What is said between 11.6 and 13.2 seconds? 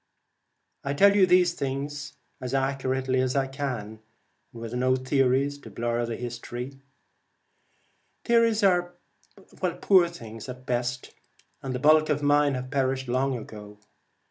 and the bulk of mine have perished